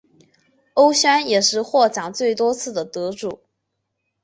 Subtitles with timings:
[0.73, 3.39] 欧萱也是获奖最多次的得主。